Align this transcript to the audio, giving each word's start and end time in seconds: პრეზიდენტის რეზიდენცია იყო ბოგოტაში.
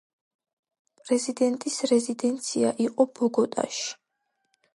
პრეზიდენტის 1.01 1.77
რეზიდენცია 1.91 2.73
იყო 2.87 3.07
ბოგოტაში. 3.21 3.87